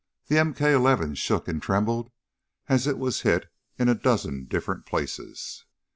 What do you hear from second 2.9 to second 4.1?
was hit in a